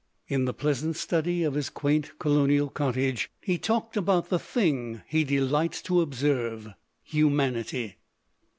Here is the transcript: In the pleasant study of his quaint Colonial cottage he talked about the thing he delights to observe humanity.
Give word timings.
In 0.27 0.45
the 0.45 0.51
pleasant 0.55 0.95
study 0.95 1.43
of 1.43 1.53
his 1.53 1.69
quaint 1.69 2.17
Colonial 2.17 2.69
cottage 2.71 3.29
he 3.39 3.59
talked 3.59 3.95
about 3.95 4.29
the 4.29 4.39
thing 4.39 5.03
he 5.07 5.23
delights 5.23 5.79
to 5.83 6.01
observe 6.01 6.69
humanity. 7.03 7.97